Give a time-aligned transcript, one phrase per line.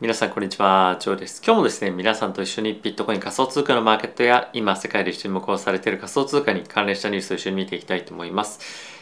[0.00, 1.40] 皆さんこんにちは、ジョーです。
[1.46, 8.58] 今日もですね、皆さんと一緒にビットコイン仮想通貨のマーケットや今世界で注目をされている仮想通貨に関連したニュースを一緒に見ていきたいと思います。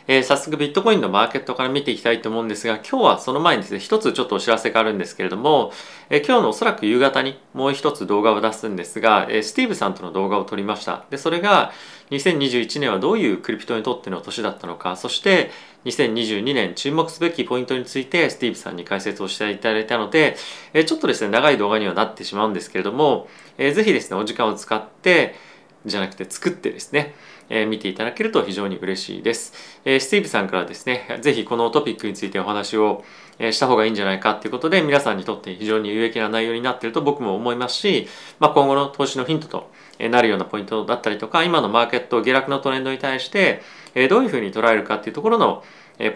[0.07, 5.73] えー、早速ビットコインのマーケットから見ていきたいと思うんですが、今日はその前にですね、一つちょっとお知らせがあるんですけれども、
[6.11, 11.07] えー、今日のおそらく夕方にもう一つ動画を出すんですが、えー、スティーブさんとの動画を撮りました。
[11.09, 11.73] で、それが
[12.11, 15.51] 2021年はどういうクリプトにとっての年だったのか、そして
[15.85, 20.37] 2022年注目すべきポイントについてスティーブさんに解説をしていただいたので、
[20.73, 23.29] えちょっとですね、長い動画にはなってしまうんですけれども、
[23.59, 25.35] えー、ぜひですね、お時間を使って、
[25.85, 27.15] じゃなくて作ってですね、
[27.49, 29.53] えー、見ていただけると非常に嬉しいです。
[29.85, 33.05] えー、スティーブさんからですね、ぜひこのトピックについてお話を、
[33.39, 39.71] した方がいいんじゃないかっていうことで、皆さんにとって非常に有益な内容になっていると僕も思いますし、まあ、今後の投資のヒントと
[40.11, 43.63] なるようなポイントだったりとか、今のマーケット下落のトレンドに対して、
[44.09, 45.65] どういうふうに捉えるかっていうところの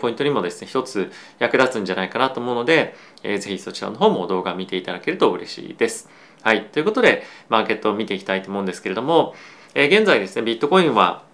[0.01, 6.09] ポイントにもですね一つ役立つんじゃないかなと思うので、えー、ぜひそちらの方も動画を見ていただけると嬉しいです。
[6.43, 6.65] はい。
[6.66, 9.35] ということで、マーケットを見ていきたいと思うんですけれども、
[9.74, 11.24] えー、現在ですね、ビットコインは、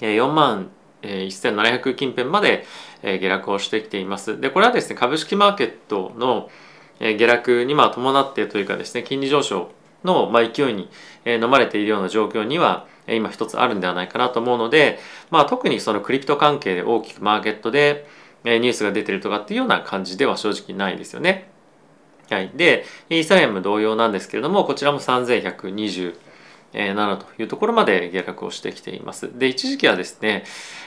[0.00, 0.70] 4万
[1.04, 2.64] 1700近辺まで
[3.02, 4.40] 下落をしてきています。
[4.40, 6.50] で、これはですね、株式マーケットの
[6.98, 9.70] 下落にま伴ってというかですね、金利上昇
[10.04, 10.88] のま勢いに
[11.26, 14.98] 飲まれているような状況には今一つあるんではないかなと思うので、
[15.30, 18.06] まあ、特にそのクリプト関係で大きくマーケットで
[18.44, 21.48] ニュースが出てるとかっていうような感じでは正直ないですよね。
[22.30, 25.42] はい、でイーサリアム同様なんですけれどもこちらも31。
[25.42, 26.14] 2
[26.74, 29.38] 7というところまで下落をしてきています。
[29.38, 30.44] で一時期はですね、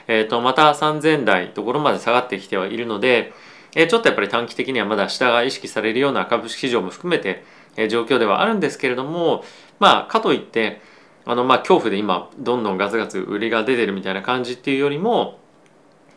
[0.07, 3.33] えー、とまた3000台ところまで下がってきてはいるので、
[3.75, 7.43] え、ちょっとやっぱり短期的にはまだ下が意識されるような株式市場も含めて、
[7.75, 9.43] え、状況ではあるんですけれども
[9.79, 10.81] まあかといって
[11.25, 15.39] あのまあ恐怖で今どんどんガツガツ売りが出てるみたいな感じっていうよりも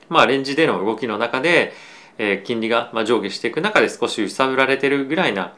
[0.08, 1.72] まあレンジでの動きの中で、
[2.18, 5.54] え、金利がま上下していく中で少し揺さぶられてるぐらいな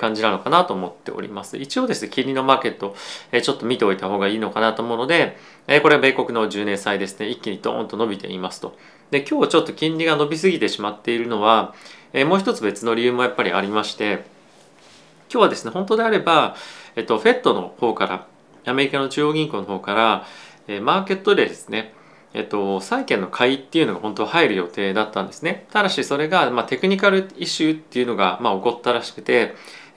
[0.00, 1.56] 感じなのかなと思っております。
[1.58, 2.94] 一応ですね、金利のマーケット、
[3.42, 5.36] ちょっと見ておいた方がいいのかなと思うので、
[5.82, 8.76] これは米国の10年債ですね、一気にドーンと伸びていますと。
[9.10, 11.74] で、今日ちょっと金利が伸びすぎてしまっているのは、
[12.26, 14.24] もう一つ別の理由もやっぱりありまして、
[15.32, 16.56] 今日はですね、本当であれば、
[16.94, 18.26] えっと、フェットの方から、
[18.64, 20.26] アメリカの中央銀行の方から、
[20.68, 21.94] えマーケットでですね、
[22.34, 25.66] えっと、債券の買いっていうのが本当は入る予定だったんですね。
[25.70, 29.54] ただしそれが、まあ、テクニカルイシューっていうのが、まあ、起こったらしくて、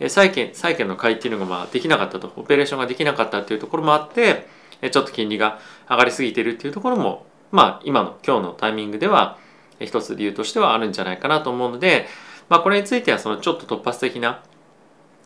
[0.10, 4.48] 債券債券の買いっていうのがまあできなかったとオペレーションができなかったっていうところもあって
[4.92, 5.60] ちょっと金利が
[5.90, 9.38] 上がりすぎてるっていうところもまあ今の今日のタイミングでは
[9.80, 12.08] 一つ理由としてはあるんじゃないかなと思うので、
[12.50, 14.44] まあ、これについてはそのちょっと突発的な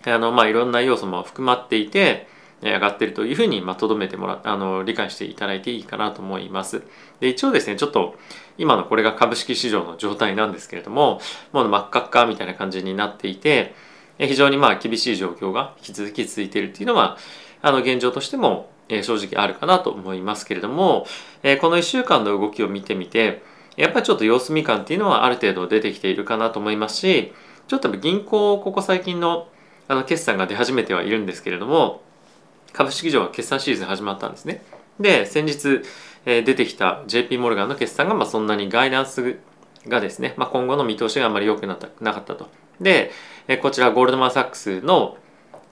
[0.06, 2.28] あのまあいろんな要素も含まっていて
[2.62, 6.84] 上がってるというふうにまあ留めてもらあの理解していただいていいかなと思います。
[7.20, 8.16] で一応ですねちょっと
[8.58, 11.22] 今のこれが株式市場の状態なんですけれども
[11.54, 13.74] もう真っ赤っかみたいな感じになっていて
[14.18, 17.18] 非常にまあ厳しい状況が引き続き続いているっていうのは
[17.62, 21.06] あの現状としても正直あるかなと思いますけれども
[21.62, 23.44] この1週間の動きを見てみて
[23.78, 27.34] やっぱりちょっと様子見感っていうのはある程度出てきているかなと思いますし
[27.68, 29.48] ちょっと銀行ここ最近の
[29.88, 32.04] あの決算が出始めてはいるんですけれども
[32.74, 34.62] 株式上は決算シーズン始まったんですね。
[35.00, 35.82] で先日
[36.26, 39.38] 出てきた JP モルガンの決算がまあそんなにガイダンス
[39.88, 42.50] がですね、まあ、今後の見通しがあまり良くなったなかったと。
[42.80, 43.12] で
[43.62, 45.18] こちらゴールドマン・サックスの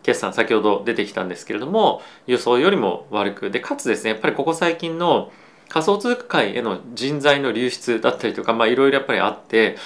[0.04, 5.32] 決算先ほど出てきたんですけれども予想よりも悪くでかつですねやっぱりここ最近の
[5.70, 9.78] 仮想通貨界への人材の流出だったりとかいろいろやっぱりあって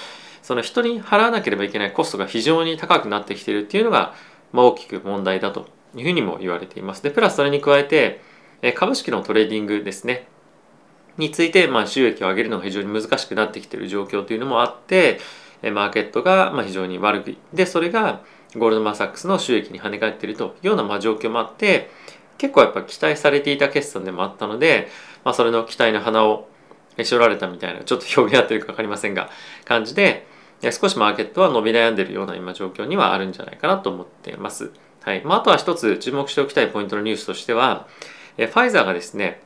[0.44, 4.14] その人に払わなければいけないコストが非常に高くなってきているっていうのが、
[4.52, 7.04] まあ、大きく問題だというふうにも言われています。
[7.04, 8.22] でプラスそれに加えて
[8.76, 10.28] 株式のトレーディングですね
[11.18, 15.20] について、まあ、収益を上げるのが非常に難しくなってきている状況というのもあって
[15.64, 18.22] マーケットが非常に悪くでそれが
[18.56, 21.90] ゴールドマン・サックスの収益に跳ね返っているというようなま状況もあって
[22.38, 24.90] 結構やっぱ期待されていた決算でもあったので、
[25.24, 26.48] まあ、それの期待の花を
[27.02, 29.30] しょられたみたいなちょっと表現合ってるか分かりませんが
[29.66, 30.26] 感じで
[30.72, 34.72] 少しマーケットは伸び悩んでいるような今状況にはあるんじゃないかなと思っています。
[35.02, 35.22] はい。
[35.24, 37.88] まあ、あとは一つ注目しておきたいポイントのニュースとしては
[38.38, 39.42] えファイザーがですね、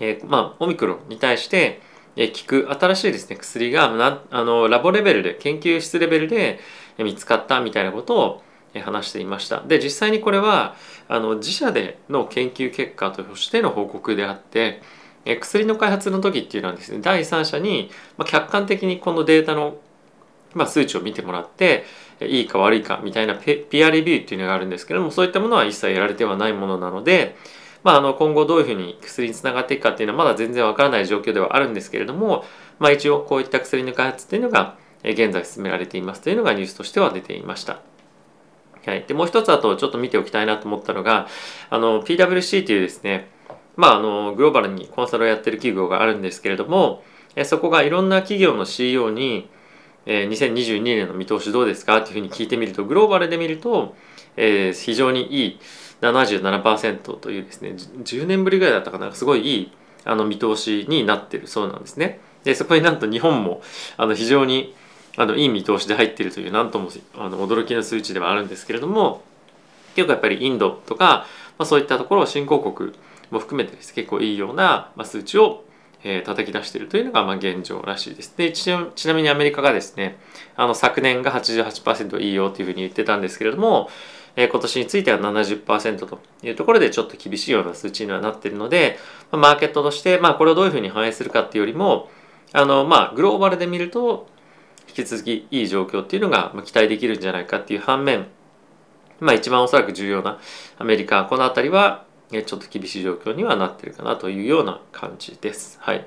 [0.00, 1.80] え、まあ、オミクロンに対して
[2.16, 6.60] え効く新しいですね薬がなあのラボレベルで研究室レベルで
[6.98, 8.42] 見つかったみたいなことを
[8.84, 9.60] 話していました。
[9.60, 10.76] で実際にこれは
[11.08, 14.82] あの自社での研究結果としての報告であって
[15.24, 17.90] 薬の開発の時っていうのはですね第三者に
[18.26, 19.76] 客観的にこのデータの
[20.66, 21.84] 数値を見てもらって
[22.20, 27.36] いいか悪いかみたいなピアレビューっていうのがあるんですけどもそういったものは一切やられてはないものなので
[27.86, 32.44] まあ、あの今後どういうふうに薬につながっていくかっていうのはまだ全然わからない状況ではあるんですけれども、
[32.80, 37.80] まあ、一応こういった薬の開発っていうのが現在進められていますというのがニュースとしては出ていました。
[38.84, 41.28] はい、でもう一つあとちょっと見ておきたいなと思ったのが
[41.70, 43.28] あの PWC というですね
[43.76, 47.04] まああのグローバルにコンサルをやってる企業があるんですけれども
[47.44, 49.48] そこがいろんな企業の CEO に、
[50.06, 51.98] えー、2022年の見通しどうですか？
[51.98, 53.94] っていうふうに聞いてみるとグローバルで見ると、
[54.36, 55.60] えー、非常にいい
[56.00, 59.12] 77%というですね10年ぶりぐらいだったかな？
[59.12, 59.72] すごいいい
[60.04, 62.20] あの見通しになってるそうなんですね。
[62.44, 63.60] でそこになんと日本も
[63.96, 64.74] あの非常に
[65.16, 69.22] あのいい見通しで入っているというなんともあの驚きの数値ではあるんですけれども
[69.96, 71.26] 結構やっぱりインドとか、
[71.58, 72.92] まあ、そういったところを新興国
[73.30, 75.64] も含めてです、結構いいような、まあ、数値を、
[76.04, 78.34] えー、叩き出しているというのがまあ現状らしいです。
[78.36, 80.18] でちなみにアメリカがですね
[80.56, 83.88] あの昨年が88%いいよというふうに言ってたんですけれども、
[84.36, 88.98] えー、今年については70%というところでちょっと厳しいような数値にはなっているので、
[89.30, 92.08] まあ、マーケットとして、まあ、これをどういうふうに反映するかっていうよりも
[92.52, 94.28] あのまあグローバルで見ると
[94.88, 98.26] 引き続きいい状況っていうのが期待できるんじゃないかっていう反面
[99.20, 100.38] まあ一番おそらく重要な
[100.78, 105.78] アメリカこの辺りはちょっと厳しい状況にはなってるかなというような感じです。
[105.80, 106.06] はい。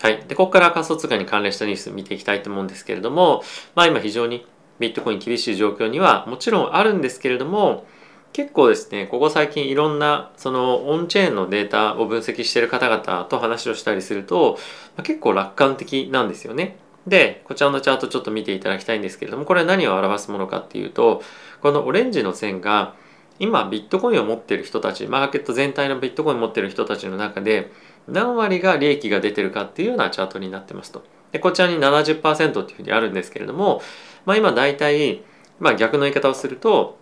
[0.00, 0.24] はい。
[0.26, 3.42] で、ここから仮想通貨に関連したニュース見ていきたいと思うんですけれども、
[3.74, 4.46] まあ今非常に
[4.78, 7.86] ビットコイン厳しい状況にはもちろんあるんですけれども、
[8.32, 14.58] 結構ですね、ここ最近いろんなそのオンチェーンのデータを分析している方々と話をしたりすると、
[14.96, 16.76] まあ、結構楽観的なんですよね。
[17.06, 21.22] で、こちらのチャートちょっと見ていただきたいんですけれども、これは何を表すものかっていうと、
[21.60, 22.94] このオレンジの線が、
[23.40, 27.72] 今ビットコインを持ってる人たち、マーケット全体のビットコインを持ってる人たちの中で、
[28.06, 31.02] 何割が利益が出てるかっていうようなチャートになってますと。
[31.32, 33.82] で、こちらに70%っていうふうにあるんですけれども、
[34.26, 35.24] まあ今大体、
[35.58, 36.98] まあ逆の言い方をすると、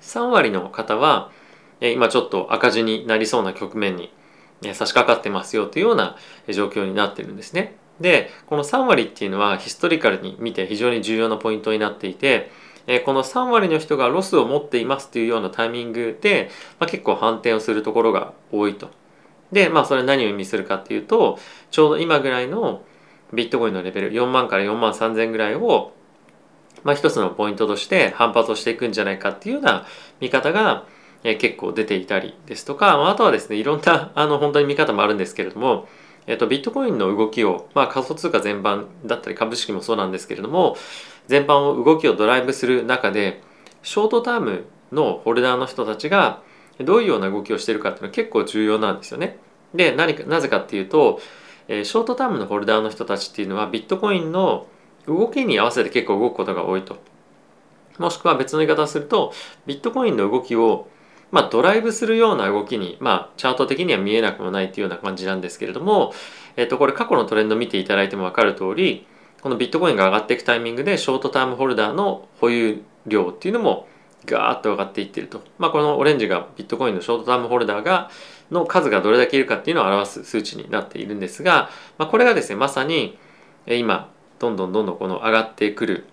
[0.00, 1.30] 3割の方は、
[1.80, 4.10] 今ちょっと赤字になりそうな局面に
[4.72, 6.16] 差し掛かってますよというような
[6.48, 7.76] 状況になってるんですね。
[8.00, 12.50] でこの3割っていうのはヒストリカルに見て非常に重要なポイントになっていて
[13.04, 18.90] この3割の人がロスを持っていますというようなタイミングで、まあ、結構反転をするところが多いと。
[19.52, 21.38] でまあそれ何を意味するかっていうと
[21.70, 22.82] ちょうど今ぐらいの
[23.32, 25.92] ビットコインのレベル4万から4万3千ぐらいを
[26.84, 29.86] まあ、一つのポイントとして反発をしていくんじゃないかっていうような
[30.20, 30.86] 見方が
[31.22, 35.88] 結構出ていたりですとかあとはですねいろんな あの本当に見方もあるんですけれども
[36.26, 40.74] えっと、ビットコインの動きを、まあ、仮想通貨全般だったり株式もそうなんですけれども
[41.26, 43.42] 全般を動きをドライブする中で
[43.82, 46.42] ショートタームのホルダーの人たちが
[46.80, 49.38] どういうような動きをしてるかっていうのは結構重要なんですよね。
[49.74, 51.20] で何かなぜかっていうと、
[51.68, 54.66] えー、ショートタームのホルダーの人たちっていうのはビットコインの
[55.06, 56.98] 動きに合わせて結構動くことが多いと。
[57.98, 59.32] もしくは別の言い方をすると
[59.66, 60.88] ビットコインの動きを
[61.34, 66.12] まあ、ドライブするような動きに、まあ、チャート的には見えなくもないというような感じなんですけれども、
[66.54, 69.08] えっと、これ過去のトレンド見ていただいても分かる通り、
[69.44, 73.86] このビットコインが上がっていくタイミングで、ショートタームホルダーの保有量っていうのも
[74.24, 75.42] ガーッと上がっていってると。
[75.58, 78.10] まあ、このオレンジがビットコインのショートタームホルダーが、
[78.50, 81.68] の数がどれだけいるかっていうのを表す数値になっているんですが、
[81.98, 83.18] まあ、これがですね、まさに
[83.66, 86.06] 今、どんどんどんどんこの上がってくる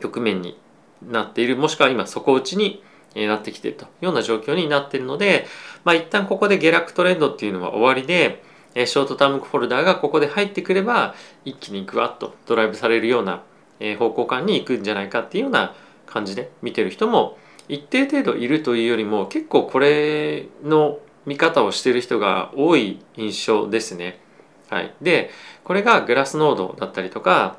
[0.00, 0.58] 局面に
[1.02, 2.82] なっている、もしくは今底打ちに
[3.14, 5.46] なってきているというような状況になっているので、
[5.84, 8.42] まあ、一旦ここで下落トレンドっていうのは終わりで、
[8.74, 13.42] ショートタームフォルダーがここで入ってくれば一気にグワッとドライブされるような
[13.98, 15.74] 方向感に行くんじゃないかっていうような
[16.06, 17.38] 感じで見てる人も
[17.68, 24.20] 一定程度いるというよりも結構これの見方をしている人が多い印象ですね。
[24.68, 25.30] はい、で
[25.62, 27.58] これがグラスノードだったりとか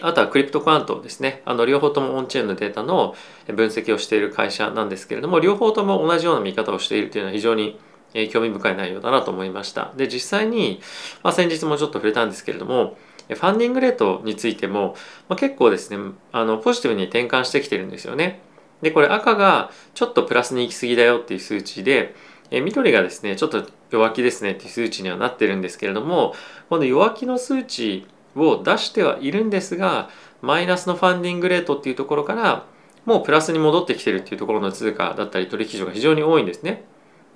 [0.00, 1.42] あとはクリプトクワントですね。
[1.44, 3.14] あの両方ともオンチェーンのデータの
[3.46, 7.78] 分析をしている会社なんですけれども、両方とも同じような見方をしているというのは非常に
[8.14, 9.92] え興味深い内容だなと思いました。
[9.96, 10.80] で、実際に、
[11.22, 12.96] まあ、先日もちょっと触れたんですけれども、
[13.28, 14.96] ファンディングレートについても、
[15.28, 18.40] まあ、結構ですね、あのポジティブに転換してきてるんですよね。
[18.82, 22.14] で、これ赤がちょっとプラスに行き過ぎだよっていう数値で、
[22.50, 26.34] え緑がですね、ちょっと弱気ですねっていう数値にはなってるんですけれども、
[26.68, 30.08] この弱気の数値を出してはいるんですが
[30.42, 32.66] マイナスのファンディングレートっていうところから
[33.04, 36.84] もうプラスに戻ってきてるっていうところの通貨だったり取引所が非常に多いんですね。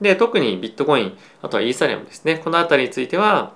[0.04, 2.38] で特にビットコインあとはイーサリアムですね。
[2.38, 3.54] この辺りについては、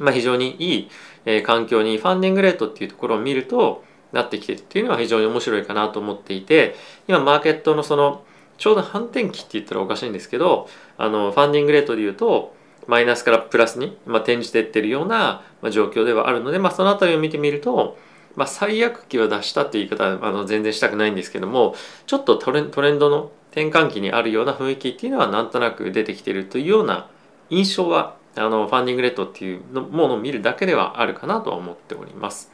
[0.00, 0.90] まあ、非常にいい、
[1.26, 6.74] えー、環境にファンディングレートっていうところを見るとなってきてるっていうのは非常に面白いかなと思っていて
[7.08, 8.24] 今マーケットのその
[8.56, 12.54] ちょうど反転期って言ったらおかしいんですけどあのファンディングレートで言うと
[12.86, 15.42] マイナスからプラスに、まあ、転じてってるような、
[15.72, 17.98] 状況ではあるので、まあ、その辺りを見てみると、
[18.36, 21.74] まあ、最悪期を出したっていう言い方はあの全然したくないんですけども
[22.06, 27.08] ちょっとトレンドの転換期にあるような雰囲気っていうのはなんとなく出てきてるというような
[27.48, 32.52] 印象はあのファンディングレートっていうものを見るだけではあるかなとは思っております。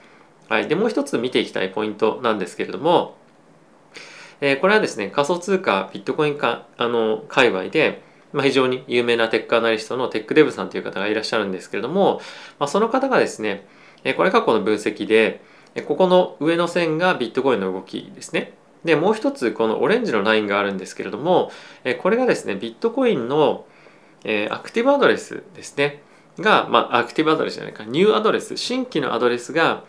[0.48, 3.16] はい、でもう一つ見ていきたいポイントなんですけれども
[4.42, 12.20] えー、これはですね仮想通貨ビットコインかあの界隈で、まあ、非常に有名なテックアナリストのテックデブさんという方がいらっしゃるんですけれども、
[12.58, 13.64] まあ、その方がですね、
[14.02, 15.40] え、これ過去の分析で
[15.86, 18.52] ここの上の線がビットコインの動きですね。
[18.84, 21.50] でもう一つこのオレンジのラインがあるんですけれども
[22.00, 23.64] これがですねビットコインの
[24.50, 26.02] アクティブアドレスですね
[26.38, 29.84] が、まあ、アクティブアドレスじゃないかニューアドレス新規のアドレスが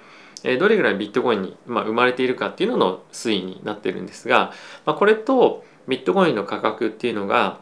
[0.60, 4.52] どれぐらいビットコインに、生まれているかっていうのの推移になってるんですが、
[4.86, 7.60] ま、これとビットコインの価格っていうのが、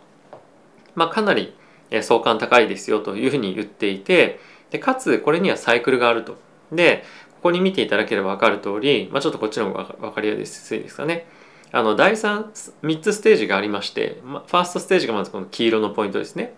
[0.96, 1.54] まあ、かなり
[2.02, 4.40] 相関高いですよというふうに言っていて
[4.72, 6.38] でかつこれにはサイクルがあると。
[6.72, 7.04] で
[7.42, 11.26] ここに見ていただければ分かる通り、まあ、ちょっとこっちの方が分かりやすいですかね。
[11.72, 12.52] あの第 3,
[12.84, 16.54] 3つステージがありまして、まファーストステージがまずこの黄色のポイントですね。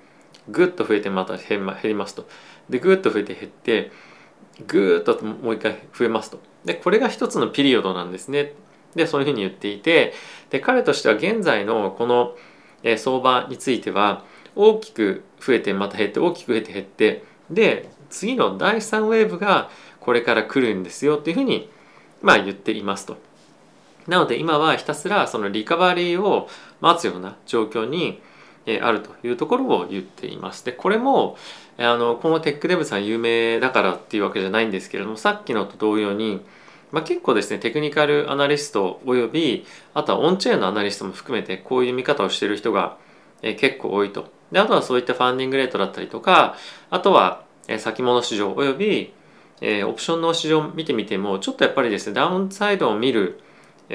[0.49, 2.27] ぐっと増えてまた減りますと。
[2.69, 3.91] でぐっと増えて減って
[4.67, 6.41] ぐーっともう一回増えますと。
[6.65, 8.53] でこれが一つのピリオドなんですね。
[8.95, 10.13] でそういうふうに言っていて
[10.49, 12.35] で彼としては現在のこの、
[12.97, 14.25] 相場については
[14.57, 19.69] 大きく増えてまた減って大きく増えて減ってで次の第3ウェーブが
[20.03, 21.69] これから来るんですよっていうふうに
[22.21, 23.17] まあ言っていますと。
[24.07, 26.49] なので今はひたすらそのリカバリーを
[26.81, 28.21] 待つような状況に
[28.81, 30.65] あるというところを言っています。
[30.65, 31.37] でこれも
[31.77, 36.41] あのこのテックデブさん有名だからっていうわけじゃないんですけれどもさっきのと同様に、
[36.91, 42.97] まあ、結構ですねテクニカルアナリストおよびあとはオンチェーンのアナリストも含めてこういう見方をしてる人が
[43.41, 44.31] 結構多いと。
[44.51, 46.55] であとはそういったファンディングレートだったりとか
[46.89, 47.43] あとは
[47.79, 49.13] 先物市場および
[49.65, 53.39] えー、オプションの市場を見てみてもちょっとやっぱりですねダウンサイドを見る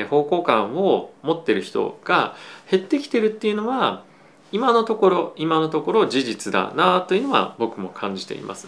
[0.09, 2.35] 方向感を持ってる人が
[2.71, 4.03] 減ってきてるっていうのは
[4.51, 8.67] 今のところ今のところ事実だなというのは僕も感じています。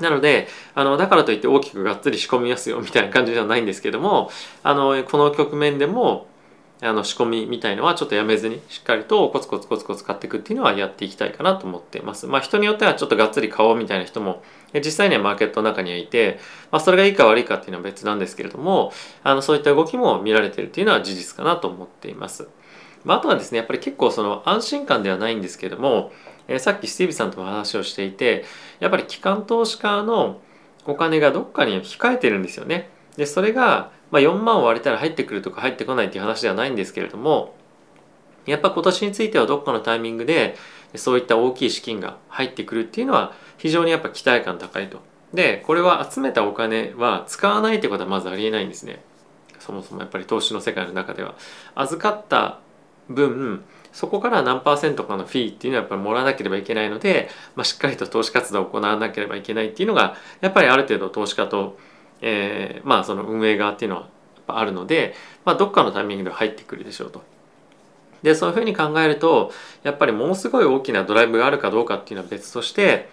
[0.00, 4.30] なのであのだからといって大きくがっつり仕込みますよみたいな感じではないんですけども
[4.62, 6.26] あのこの局面でも
[6.82, 12.26] あの仕込みみたいのはちょっとやめずにしっかりとコツコツコツコツ買っていくっていうのはやっていきたいかなと思っています。
[12.26, 14.42] まあ人によってはちょっとがっつり買おうみたいな人も
[14.74, 16.38] 実際にはマーケットの中にはいて、
[16.70, 18.92] まあ、それがいいか悪いかっていうのは別なんですけれども
[19.22, 22.48] あのそういった動きも見られてるっていうのは事実かなと思っています。
[23.04, 26.12] まあ、あとはですねやっぱり結構その安心感ではないんですけれども、
[26.48, 28.44] えー、さっきスティーブさんとも話をしていて
[28.80, 30.40] やっぱり機関投資家の
[30.86, 32.90] お金がどっかに控えてるんですよね。
[33.16, 37.54] でそれがまあ、4万割れたら入ってくるとか入ってこないっていう話ではないんですけれども
[38.46, 40.56] やっぱ今年についてはどっかのタイミングで
[40.94, 45.00] そういった大きい資金が入ってくるっていうのは非常にやっぱ期待感高いと。
[45.34, 49.02] でこれは集めたお金は使わないってことはまずありえないんですね。
[49.58, 51.34] そもそもやっぱり投資の世界の中では。
[51.74, 52.60] 預かった
[53.08, 61.78] 分そこから何パーセントかのフィーっていうのはやっぱりもらわなければいけないので、まあ、しっかりと投資活動を行わなければいけないっていうのがやっぱりある程度投資家と
[62.20, 64.08] えー、まあその運営側っていうのは
[64.48, 67.22] あるので、まあ、どっかのタイミングで入ってくるでしょうと。
[68.22, 73.08] でそういうふうに考えるとやっぱりものすごい大きなドライブがあるかどうかっていうのは別として、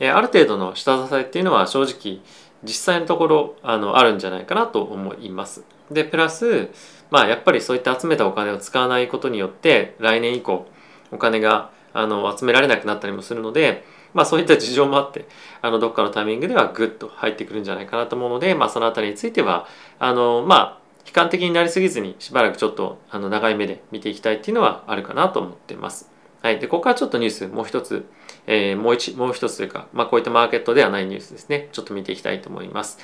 [0.00, 2.20] えー、ある程度の下支えっていうのは正直
[2.64, 5.64] 実際のところあのあるんじゃないかなと思います。
[5.90, 6.70] でプラス
[7.10, 10.66] まあやっぱりそういった集めたお金を使わないことによって来年以降
[11.10, 13.84] お金があの集められなくなったりもするので
[14.14, 15.26] まあそういった事情もあって
[15.60, 19.66] あのどっかのタイミングではグッと入ってくるんじゃないかなと思うので、まあ、その辺りについては
[19.98, 26.10] あのまあ悲観的になりすぎずにしばらくちょっとあの長い目で見ていきたいっていうのはあるかなと思っています。
[26.42, 28.04] はい、でここからちょっとニュースもう一つ、
[28.48, 32.98] えー、もう一もう一つというか、まあ、こういったマーケットではないニュースですねちょっと見ていきたいと思います。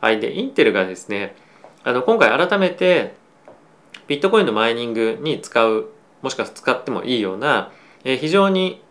[0.00, 1.34] はい、でインテルがですね
[1.82, 3.14] あの今回改めて
[4.06, 5.88] ビットコインのマイニングに使う
[6.22, 7.72] もしくは使ってもいいような、
[8.04, 8.82] えー、非常に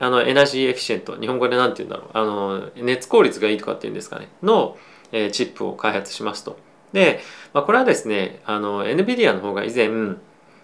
[0.00, 1.16] あの energy efficient。
[1.18, 2.10] 日本語で何て言うんだろう。
[2.12, 4.28] あの熱効率がいいとかっていうんですかね。
[4.42, 4.76] の、
[5.12, 6.58] えー、チップを開発しますと。
[6.92, 7.20] で、
[7.52, 9.88] まあ、これはですねあの NVIDIA の方が以前、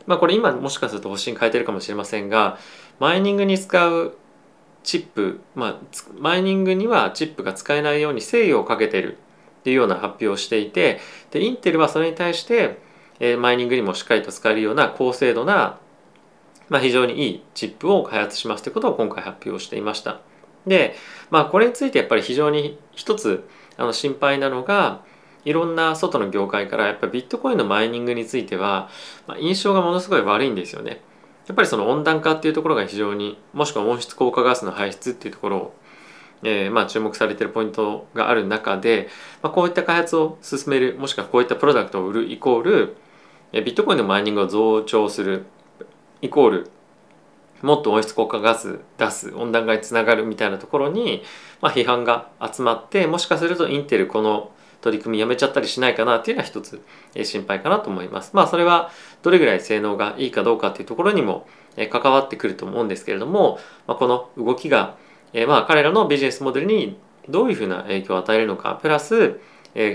[0.06, 2.58] まあ、これ今もしかすると方針変えてるかもしれませんが
[2.98, 4.16] マイニングに使う
[4.82, 5.76] チップ、まあ、
[6.18, 9.16] マイニングにはチップが使えないように制御をかけてる
[9.60, 11.00] っていうような発表をしていて
[11.30, 12.78] でインテルはそれに対して、
[13.18, 15.78] えー、マイニングにもしっかりと使えるような高精度な
[16.68, 20.20] まあ、非常にいいチップを開発しますということを今回発表していました。
[20.66, 20.94] で、
[21.30, 25.02] まあ、これについてやっぱり非常に一つあの心配なのが
[25.44, 28.88] いろんな外の業界からやっぱりビットコインのマイニングについては、
[29.26, 31.00] まあ、印象がものすごい悪いんですよね。
[31.46, 35.74] やっぱりその温暖化っていうところが非常にもしくは温室効果ガスの排出っていうところを、
[36.42, 39.08] えー、まあ注目されてるポイントがある中で、
[39.42, 42.96] まあ、こういった開発を進めるもしくはこういったプロダクトを売るイコール
[43.52, 45.44] ビットコインのマイニングを増長する
[46.22, 46.70] イコール
[47.62, 51.22] もっと温室効果ガス出す温暖化につながるみたいなところに、
[51.60, 54.50] まあ、批判が集まってもしかするとインテルこの
[54.82, 56.82] 取り組みやめちゃったりしないかなっていうのは一つ
[57.22, 58.32] 心配かなと思います。
[58.34, 58.90] まあそれは
[59.22, 61.46] どれぐらい性能がいいかどうかっていうところにも
[61.90, 64.96] 関わってくると思うんですけれども、まあ、この動きが
[65.48, 66.98] まあ彼らのビジネスモデルに
[67.30, 69.40] どういうふうな影響を与えるのかプラス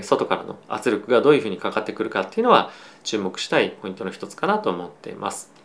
[0.01, 2.71] 外からの圧力がどういうふうにかかってくるかっていうのは
[3.03, 5.58] 注目したいポイントの一つかなと思っています。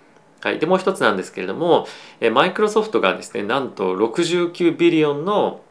[0.45, 1.87] はい、でもう一つなんですけれども
[2.33, 5.63] マイクロソフトがですねなんと69ビリオンの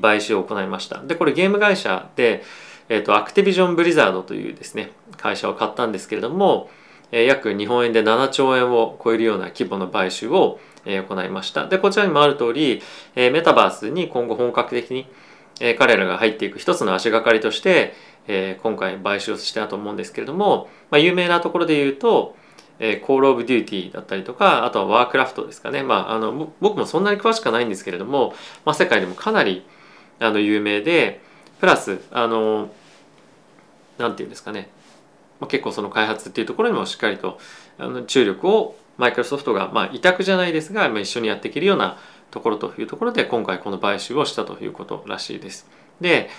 [0.00, 1.02] 買収を行いました。
[1.02, 2.44] でこれゲーム会社で、
[2.88, 6.70] えーと、アクティビジョン・ブリザードというですね会社を買ったんですけれども、
[7.10, 11.66] 約日本円で7兆円を超えるような規模の買収を、行いました。
[11.66, 12.80] でこちらにもある通り、
[13.16, 15.08] メタバースに今後本格的に、
[15.78, 17.94] 彼らが入っていく一つの足がかりとして、
[18.62, 22.36] 今回買収をしたと思うんですけれども、まあ、有名なところで言うと
[22.80, 28.34] えー、コール・オブ・デューティーだったりとかあとはワークラフトですかね、まあ、あの僕もそんなに詳しくはないんですけれども、
[28.64, 29.64] まあ、世界でもかなり
[30.18, 31.20] あの有名で
[31.60, 32.70] プラスあの
[33.98, 34.70] なんていうんですかね、
[35.38, 37.38] まあ、結構その開発っていうところにもしっかりと
[37.78, 41.98] あの注力をマイクロソフトが、まあ、委託じゃないですが、まあ、一緒にやっていけるような
[42.30, 45.68] ところというところで今回この買収をしたということらしいです。
[46.00, 46.30] で、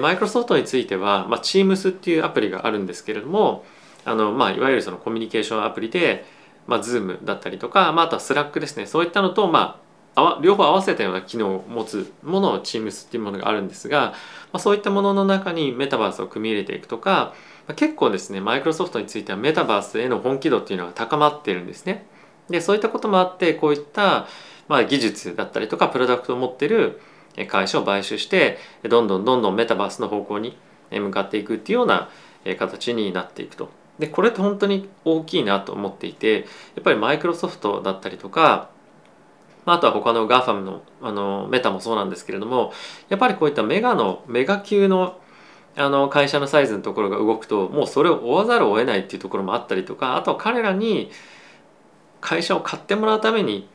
[0.00, 3.64] マイクロソフトについては、まあ、Teams っていうアプリがあるんですけれども、
[4.08, 6.24] あの、まあ、いわゆるそのコミュニケーションアプリで、
[6.66, 9.80] まあ、Zoom だったりとか、まあ、あとは Slack ですねそういったのと、ま
[10.14, 14.14] あ、両方合わせたような機能を持つものを Teams っていうものがあるんですが、ま
[14.54, 17.34] あ、そういったものの中にメタバースを組み入れていくとか、
[17.66, 22.06] まあ、結構ですねマイクロソフトについてはメタバースへの本気度っていうのが高まってるんですね。
[22.48, 24.26] でそういったこともあってこういった、
[24.68, 27.00] まあ、技術だったりとかプロダクトを持ってる
[27.46, 30.56] 会社を買収してどんどんどんどんメタバースの方向に
[30.90, 32.08] 向かっていくっていうような
[32.58, 38.70] 形になっていくとでこれって本当に大きいなと思っていてやっぱりマイクロソフトだったりとか
[39.66, 42.72] あとは他の GAFAM のあのメタもそうなんですけれども
[43.08, 45.20] やっぱりこういったメガのメガ級の
[45.76, 51.10] あの会社のサイズのところが動くともうそれを追わざるを得ないっていうところもあったりとかあとは彼らに
[52.20, 53.68] 会社を買ってもらうために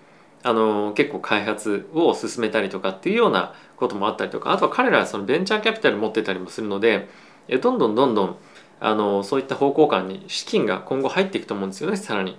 [0.43, 7.07] あの結構開発を進めたりとかっていうようなこともあったりとかあとは彼らはそのベンチャーキャピタル持ってたりもするので
[7.61, 8.37] どんどんどんどん
[8.85, 12.37] あのそういった方向感に資金が今後入っていくと思うんですよねさらに。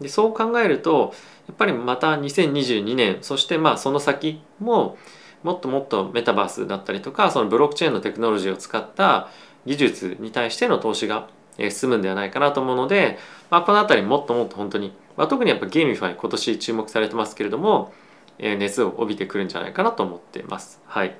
[0.00, 1.12] でそう考えると
[1.48, 4.96] やっぱりまた2022年そしてまあその先も
[5.42, 9.30] もっともっとメタバースだったりとかそのブロックチェーンのテクノロジーを使った
[9.66, 13.18] 技術に対しての投資が進むんではないかなと思うので、
[13.50, 17.92] まあ、この辺りもっともっと本当に、まあ、特にやっぱ GameFi 今年注目されてますけれども、
[18.38, 20.80] え、熱を帯びてくるんじゃないかなと思ってます。
[20.86, 21.16] はい。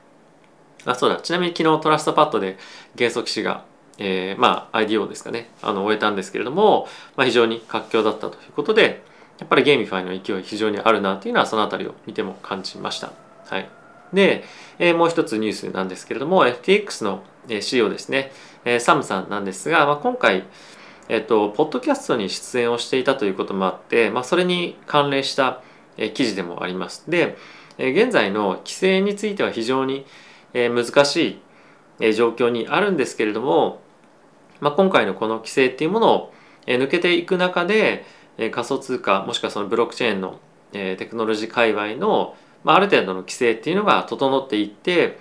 [0.86, 2.56] あそうだちなみに昨日 TrustPad で
[2.96, 3.64] 元素騎士が
[4.00, 9.02] えー、まあ IDO ですかねあの終えたんですけれども、まあ、非常に活況だったということで
[9.38, 13.12] やっぱり GameFi の勢い非常にあるなというのはその辺りを見ても感じました。
[13.46, 13.68] はい、
[14.12, 14.44] で、
[14.78, 17.22] えー、もう一つニュースなんですけれども FTX の
[17.60, 18.32] CEO ですね、
[18.64, 20.44] えー、サムさんなんですが、まあ、今回
[21.12, 25.60] えっと、ポッドキャストに出演をしていたということもあって、まあ、それに関連した、
[25.96, 27.10] えー、記事でもあります。
[27.10, 27.36] で、
[27.78, 30.06] えー、現在の規制については非常に、
[30.54, 31.40] えー、難しい、
[31.98, 33.80] えー、状況にあるんですけれども、
[34.60, 36.32] まあ、今回のこの規制っていうものを
[36.66, 38.04] 抜けていく中で
[38.52, 40.40] 仮想通貨もしくはそのブロックチェーンの
[40.72, 45.18] テクノロジー界隈の、あ、る程度の規制っていうのが整っていって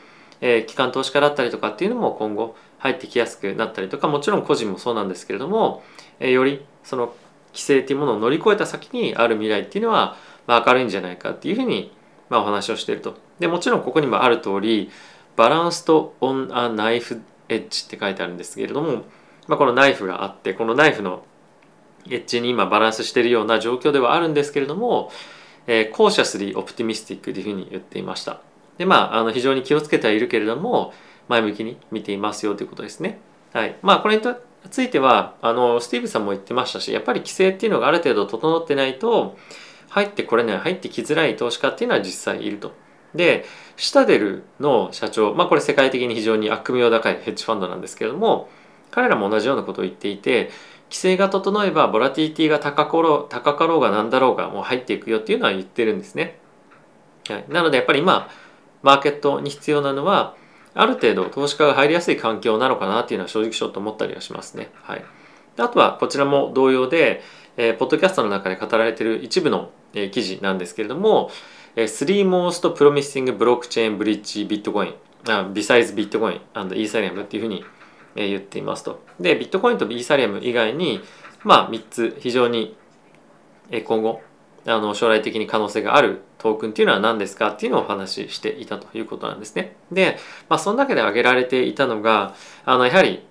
[0.67, 5.83] 機関投資家だったりとかっていうのも今後入ってきやすくなったりとかもちろん個人もそうなんですけれども
[6.19, 7.13] よりその
[7.51, 10.15] 規制っていうものを乗り越えた先にある未来っていうのは、
[10.47, 11.91] 明るいんじゃないかっていうふうに、
[12.31, 13.17] お話をしていると。
[13.39, 14.91] でもちろんここにもある通り
[15.35, 19.03] バランスとオン・ア・ナイフ・エッジって書いてあるんですけれども
[19.49, 21.23] まあ、このナイフがあってこのナイフの
[22.05, 25.11] エッジに今バランスしているような状況ではあるんですけれども、
[25.65, 28.41] えー、コーシャスリーオプティミスティックというふうに言っていました。
[28.77, 30.93] でまああの非常に気をつけてはいるけれども
[31.27, 33.19] 前向きに見ていますよということですね。
[33.51, 34.21] はい、まあこれに
[34.69, 39.35] ついてはあのスティーブさんも言ってましたしやっぱり規制っていうのがある程度整ってないと
[39.89, 42.71] 入ってこれない入ってきづらい投資家っていうのは実際いると。
[43.15, 43.45] で
[43.77, 48.49] シタデルの社長まあこれ世界的に非常に悪名高いヘッジファンドなんですけれども
[48.91, 50.49] 彼らも同じようなことを言っていて
[50.89, 56.39] 規制が整えばボラティティが高かろう高かろうが何だろうがもう入っていくよっていうのは言ってるんですね。
[57.29, 58.29] はい、なのでやっぱり今
[58.81, 60.35] マーケットに必要なのは
[60.73, 64.69] ある程度投資家が入りやすい環境なのかなっていうのは正直ちょっと思ったりはしますね。
[64.83, 65.03] はい、
[65.57, 67.21] あとはこちらも同様で、
[67.57, 71.29] えー、ポッドキャストの中で語られている一部の、えー、記事なんですけれども、
[71.75, 77.63] えー、Three Most Promising Blockchain Bridge Bitcoin Besides Bitcoin and Ethereum っていうふうに
[78.15, 79.03] 言っていますと。
[79.19, 81.01] でビットコインとイーサリアム以外に
[81.43, 82.75] まあ3つ非常に
[83.85, 84.21] 今後
[84.65, 87.49] あの将来的に可能性があるトークンっていうのは何ですか？
[87.49, 89.75] っていうのをお話ししていたということなんですね。
[89.91, 90.17] で、
[90.47, 92.33] まあ、その中で挙げられていたのが
[92.65, 93.25] あのやはり、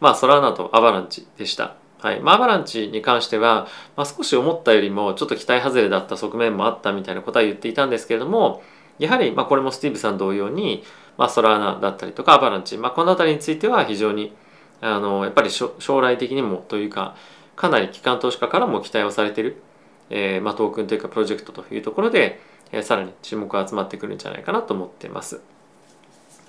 [0.00, 1.76] まあ、ソラーナとアバランチでした。
[1.98, 3.66] はいまあ、アバランチに関しては、
[3.96, 8.62] まあ、少し思ったよりもちょっと期待外れだった側面もあったみたいなことは言っていたんですけれども
[8.98, 10.84] やはりまあこれもスティーブさん同様に、
[11.16, 14.34] まあ、ソラーナだったりとかアバランチ、まあ、この辺りについては非常に
[14.80, 17.16] あのやっぱり将来的にもというか
[17.56, 19.62] かなり機関投資家からも期待をされてる、
[20.10, 22.40] えーまあ、トークンというかプロジェクトというところで、
[22.72, 25.40] えー、さらに注目が集まってくるんじゃないかなと思ってます。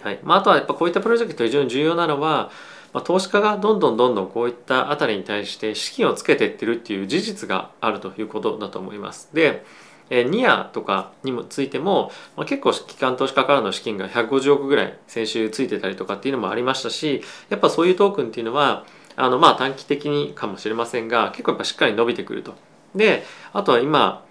[0.01, 2.51] はいまあ、あとはやっぱこういったプロジェクト非常に重要なのは
[2.95, 9.28] まあ、投資家がどんどんどんどんこういったあたりに対して資金をつけていってるっていう事実があるということだと思います。
[9.34, 9.65] で、
[10.09, 22.53] えニアとかにもついても、まあ、結構機関投資家からの資金が150億ぐらい先週ついてたりとかっていうのもありましたしやっぱそういうトークンっていうのはあのまあ短期的にかもしれませんが結構やっぱしっかり伸びてくると。
[22.93, 24.23] であとは今、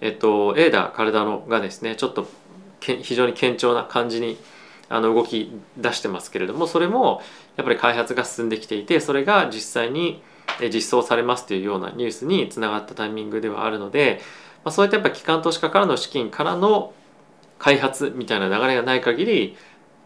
[0.00, 2.28] えっと、エーダー・カルダノがですねちょっと
[2.80, 4.36] け非常に堅調な感じに
[4.88, 7.22] あの動き出してますけれどもそれも
[7.56, 10.22] やっぱり開発が進んできていてそれが実際に
[10.72, 14.20] 実装されますというようなニュースにつながったタイミングではあるので、
[14.64, 16.92] まあ、そういったやっぱ機関投資家からの資金からの
[17.58, 19.56] 開発みたいな流れがない限り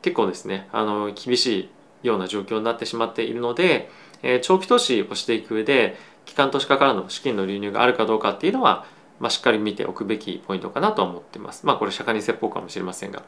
[0.03, 1.71] 結構ですねあの厳し
[2.03, 3.91] いような状況になってしまっているので、
[4.23, 8.87] えー、長期投資をしていく上で機関投資家からの資金の流入があるかどうかっていうのは、
[9.21, 11.67] まあ、しっかり見ておくべきポイントかなと思ってます。
[11.67, 13.23] まあこれ釈迦に説法かもしれませんが。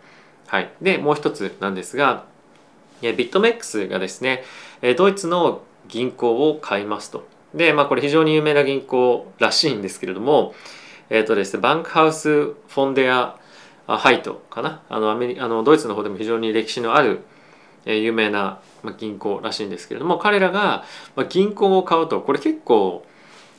[0.46, 2.24] はい、でもう一つなんですが
[3.02, 4.44] ビットメックスがですね
[4.96, 7.26] ドイツの銀行を買いますと。
[7.54, 10.54] でまあこれ非常に有名な銀行らしいんですけれども
[11.10, 13.38] えっ、ー、とですねバンクハウス・フォンデア・
[13.86, 14.82] ハイトかな？
[14.88, 17.20] あのアメリあのドイツの方でも非常に歴史のある
[17.84, 23.06] え有名なま銀行らしいんですけれども彼らがま銀行を買うとこれ結構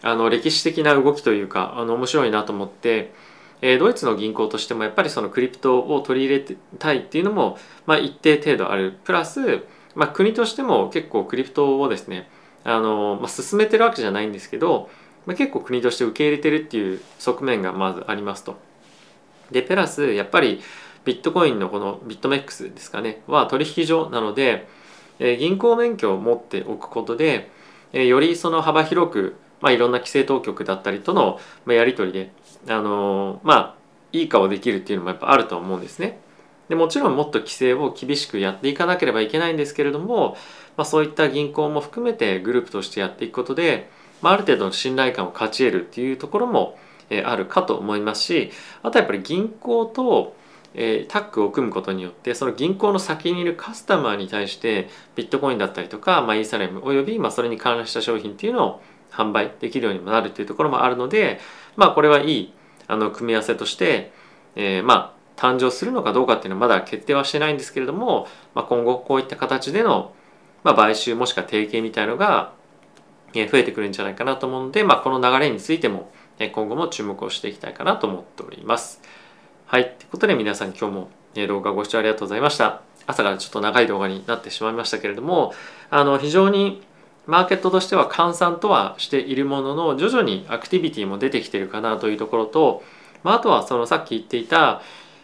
[0.04, 3.14] あの歴史的な動きというかあの面白いなと思って
[3.62, 7.58] えドイツの銀行としてもやっぱりそのクリプトを取り入れてたいっていうのも、
[7.88, 9.00] まあ、一定程度ある。
[9.04, 9.64] プラス、
[9.96, 12.30] まあ、国としても結構クリプトをですね
[12.64, 14.92] あの、まあ、進めてるわけじゃないんですけど、
[15.28, 18.58] まあ、結構国として受け入れてるっていう側面がまずありますと。
[19.52, 20.62] でプラスやっぱり
[21.06, 24.68] ビットコインのこのビットメックスですかねは取引所なので、
[25.20, 27.50] えー、銀行免許を持っておくことで、
[27.94, 32.32] えー、よりその幅広くまあ、いろんな規制当局だったりとのまやり取りで、
[32.74, 33.76] あのまあ、
[34.12, 36.20] いい顔できるっていうのもやっぱあると思うんですね。
[36.70, 40.36] でもちろんもっと規制を厳しくやっていかなければいけないんですけれども、
[40.76, 43.90] まあ、そういった銀行も含めてグループとしてやっていくことで、
[44.21, 46.77] まあ、ある程度の信頼感を勝ち得るっていうところも、
[47.10, 48.51] えあるかと思いますし
[48.84, 50.36] あとはやっぱり銀行と、
[50.73, 61.39] えタッグを組むことによってその銀行の先にいるカスタマーに対してビットコインだったりとか、まあ、イーサレムおよびまあそれに関連した商品っていうのを販売できるようにもなるというところもあるので
[61.77, 62.53] まあこれはいい
[62.88, 64.12] あの組み合わせとして、
[64.56, 70.13] えー、まあ誕生するのかどうかっていうのはまだ決定はしてないんですけれども、まあ、今後こういった形での、
[70.63, 72.53] まあ、買収もしくは提携みたいのが
[73.45, 79.02] 増えてくるんじゃないかなと思うので、まあ、この流れについても今後も注目をしていきたいかなと思っております。
[79.65, 79.84] はい。
[79.84, 82.82] ということで皆さん今日も動画ご視聴ありがとうございました。
[83.06, 85.54] 朝からちょっと長い動画になってしまいましたけれども、
[85.89, 86.82] あの非常に
[87.28, 92.84] マーケットとしては閑散とはしているものの徐々にアクティビティも出てきてるかなというところと、
[93.23, 94.82] まあ、あとはそのさっき言っていた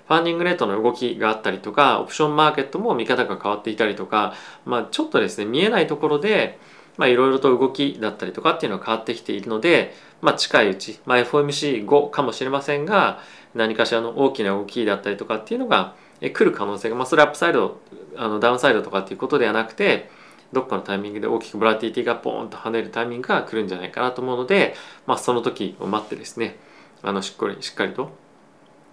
[0.07, 4.33] ファンディングレートの動きがあったりとかオプションマーケットも見方が変わっていたりとか、
[4.65, 6.59] まあ、ちょっとですね見えないところで
[6.97, 13.19] まあいろいろと動きだったりとかっていうのが変わってきているので、まあ、近いうち、まあ、FOMC5 かもしれませんが
[13.55, 17.79] 何かしらの大きな動きだったりとかっていうのが来る可能性が、まあ、それアップサイド
[18.15, 20.09] あのダウンサイドとかっていうことではなくて
[20.53, 24.75] どっかのタイミングで大きくボラティティがポーンと跳ねるタイミングが来るんじゃないかなと思うので、
[25.07, 26.57] まあ、その時を待ってですね
[27.01, 28.11] あのしっかりしっかりと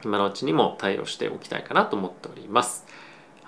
[0.05, 2.87] 今のうちにも対応しておきたいかなと思っております。